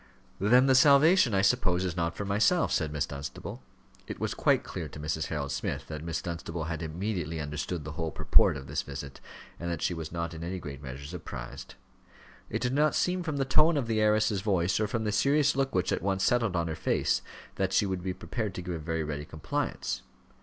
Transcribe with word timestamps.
"Then 0.39 0.65
the 0.65 0.73
salvation, 0.73 1.35
I 1.35 1.43
suppose, 1.43 1.85
is 1.85 1.95
not 1.95 2.17
for 2.17 2.25
myself," 2.25 2.71
said 2.71 2.91
Miss 2.91 3.05
Dunstable. 3.05 3.61
It 4.07 4.19
was 4.19 4.33
quite 4.33 4.63
clear 4.63 4.87
to 4.89 4.99
Mrs. 4.99 5.27
Harold 5.27 5.51
Smith 5.51 5.85
that 5.89 6.03
Miss 6.03 6.23
Dunstable 6.23 6.63
had 6.63 6.81
immediately 6.81 7.39
understood 7.39 7.83
the 7.83 7.91
whole 7.91 8.09
purport 8.09 8.57
of 8.57 8.65
this 8.65 8.81
visit, 8.81 9.19
and 9.59 9.69
that 9.69 9.83
she 9.83 9.93
was 9.93 10.11
not 10.11 10.33
in 10.33 10.43
any 10.43 10.57
great 10.57 10.81
measure 10.81 11.05
surprised. 11.05 11.75
It 12.49 12.63
did 12.63 12.73
not 12.73 12.95
seem 12.95 13.21
from 13.21 13.37
the 13.37 13.45
tone 13.45 13.77
of 13.77 13.85
the 13.85 14.01
heiress's 14.01 14.41
voice, 14.41 14.79
or 14.79 14.87
from 14.87 15.03
the 15.03 15.11
serious 15.11 15.55
look 15.55 15.75
which 15.75 15.91
at 15.91 16.01
once 16.01 16.23
settled 16.23 16.55
on 16.55 16.67
her 16.67 16.75
face, 16.75 17.21
that 17.57 17.71
she 17.71 17.85
would 17.85 18.01
be 18.01 18.11
prepared 18.15 18.55
to 18.55 18.63
give 18.63 18.73
a 18.73 18.79
very 18.79 19.03
ready 19.03 19.23
compliance. 19.25 20.01